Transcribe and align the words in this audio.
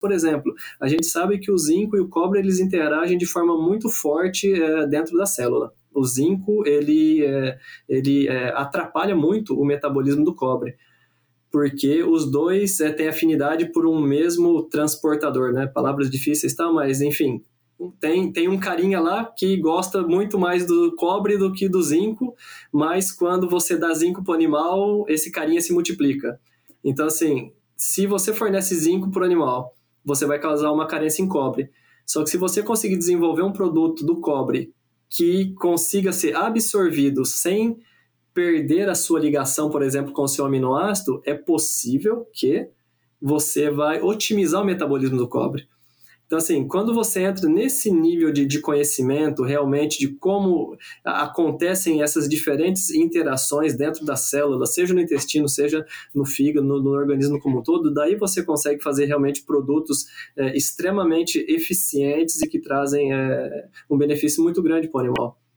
Por 0.00 0.12
exemplo, 0.12 0.54
a 0.80 0.88
gente 0.88 1.06
sabe 1.06 1.38
que 1.38 1.52
o 1.52 1.58
zinco 1.58 1.96
e 1.96 2.00
o 2.00 2.08
cobre 2.08 2.38
eles 2.38 2.58
interagem 2.58 3.18
de 3.18 3.26
forma 3.26 3.56
muito 3.56 3.88
forte 3.88 4.50
é, 4.50 4.86
dentro 4.86 5.16
da 5.16 5.26
célula. 5.26 5.72
O 5.94 6.04
zinco 6.04 6.66
ele, 6.66 7.24
é, 7.24 7.58
ele 7.88 8.26
é, 8.28 8.48
atrapalha 8.56 9.14
muito 9.14 9.60
o 9.60 9.64
metabolismo 9.64 10.24
do 10.24 10.34
cobre, 10.34 10.76
porque 11.50 12.02
os 12.02 12.30
dois 12.30 12.78
têm 12.96 13.08
afinidade 13.08 13.72
por 13.72 13.86
um 13.86 14.00
mesmo 14.00 14.62
transportador, 14.62 15.52
né? 15.52 15.66
Palavras 15.66 16.08
difíceis, 16.08 16.54
tá? 16.54 16.72
Mas 16.72 17.00
enfim, 17.02 17.42
tem, 17.98 18.32
tem 18.32 18.48
um 18.48 18.58
carinha 18.58 19.00
lá 19.00 19.24
que 19.24 19.56
gosta 19.56 20.02
muito 20.02 20.38
mais 20.38 20.66
do 20.66 20.94
cobre 20.96 21.36
do 21.36 21.52
que 21.52 21.68
do 21.68 21.82
zinco, 21.82 22.34
mas 22.72 23.10
quando 23.10 23.48
você 23.48 23.76
dá 23.76 23.92
zinco 23.92 24.22
para 24.22 24.32
o 24.32 24.34
animal, 24.34 25.04
esse 25.08 25.30
carinha 25.30 25.60
se 25.60 25.72
multiplica. 25.72 26.40
Então, 26.84 27.06
assim, 27.06 27.52
se 27.76 28.06
você 28.06 28.32
fornece 28.32 28.74
zinco 28.74 29.10
para 29.10 29.22
o 29.22 29.24
animal, 29.24 29.74
você 30.10 30.26
vai 30.26 30.40
causar 30.40 30.72
uma 30.72 30.86
carência 30.86 31.22
em 31.22 31.28
cobre. 31.28 31.70
Só 32.04 32.24
que 32.24 32.30
se 32.30 32.36
você 32.36 32.62
conseguir 32.62 32.96
desenvolver 32.96 33.42
um 33.42 33.52
produto 33.52 34.04
do 34.04 34.20
cobre 34.20 34.74
que 35.08 35.54
consiga 35.54 36.12
ser 36.12 36.36
absorvido 36.36 37.24
sem 37.24 37.78
perder 38.34 38.88
a 38.88 38.94
sua 38.94 39.20
ligação, 39.20 39.70
por 39.70 39.82
exemplo, 39.82 40.12
com 40.12 40.22
o 40.22 40.28
seu 40.28 40.44
aminoácido, 40.44 41.22
é 41.24 41.34
possível 41.34 42.26
que 42.32 42.68
você 43.22 43.70
vai 43.70 44.00
otimizar 44.02 44.62
o 44.62 44.64
metabolismo 44.64 45.16
do 45.16 45.28
cobre. 45.28 45.68
Então, 46.30 46.38
assim, 46.38 46.68
quando 46.68 46.94
você 46.94 47.24
entra 47.24 47.48
nesse 47.48 47.90
nível 47.90 48.30
de, 48.32 48.46
de 48.46 48.60
conhecimento 48.60 49.42
realmente 49.42 49.98
de 49.98 50.06
como 50.06 50.78
acontecem 51.04 52.02
essas 52.02 52.28
diferentes 52.28 52.88
interações 52.90 53.76
dentro 53.76 54.04
da 54.04 54.14
célula, 54.14 54.64
seja 54.64 54.94
no 54.94 55.00
intestino, 55.00 55.48
seja 55.48 55.84
no 56.14 56.24
fígado, 56.24 56.64
no, 56.64 56.80
no 56.80 56.90
organismo 56.90 57.40
como 57.40 57.58
um 57.58 57.62
todo, 57.64 57.92
daí 57.92 58.14
você 58.14 58.44
consegue 58.44 58.80
fazer 58.80 59.06
realmente 59.06 59.42
produtos 59.42 60.06
é, 60.36 60.56
extremamente 60.56 61.44
eficientes 61.48 62.40
e 62.40 62.46
que 62.46 62.60
trazem 62.60 63.12
é, 63.12 63.66
um 63.90 63.98
benefício 63.98 64.40
muito 64.40 64.62
grande 64.62 64.86
para 64.86 64.98
o 64.98 65.00
animal. 65.00 65.39